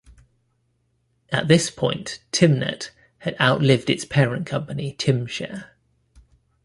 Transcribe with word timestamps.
At 1.31 1.47
this 1.47 1.69
point, 1.69 2.23
Tymnet 2.31 2.89
had 3.19 3.39
outlived 3.39 3.87
its 3.87 4.03
parent 4.03 4.47
company 4.47 4.95
Tymshare. 4.97 5.75